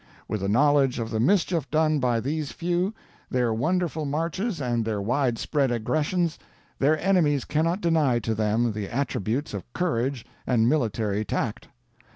[0.27, 2.91] With a knowledge of the mischief done by these few,
[3.29, 6.39] their wonderful marches and their widespread aggressions,
[6.79, 11.67] their enemies cannot deny to them the attributes of courage and military tact.